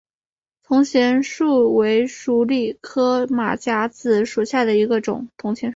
[0.63, 5.29] 铜钱树为鼠李科马甲子属下的一个种。